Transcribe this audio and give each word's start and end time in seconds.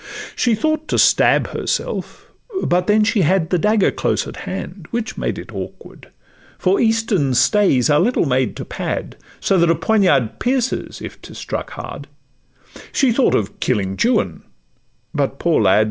She 0.35 0.55
thought 0.55 0.87
to 0.87 0.97
stab 0.97 1.49
herself, 1.49 2.25
but 2.63 2.87
then 2.87 3.03
she 3.03 3.21
had 3.21 3.51
The 3.51 3.59
dagger 3.59 3.91
close 3.91 4.25
at 4.27 4.37
hand, 4.49 4.87
which 4.89 5.15
made 5.15 5.37
it 5.37 5.53
awkward; 5.53 6.09
For 6.57 6.79
Eastern 6.79 7.35
stays 7.35 7.87
are 7.87 7.99
little 7.99 8.25
made 8.25 8.55
to 8.55 8.65
pad, 8.65 9.15
So 9.39 9.59
that 9.59 9.69
a 9.69 9.75
poniard 9.75 10.39
pierces 10.39 11.03
if 11.03 11.21
'tis 11.21 11.37
stuck 11.37 11.69
hard: 11.73 12.07
She 12.91 13.11
thought 13.11 13.35
of 13.35 13.59
killing 13.59 13.95
Juan—but, 14.03 15.37
poor 15.37 15.61
lad! 15.61 15.79